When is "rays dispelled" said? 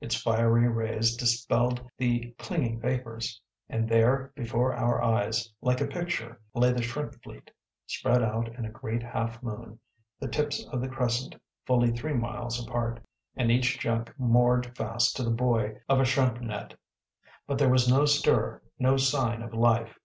0.66-1.80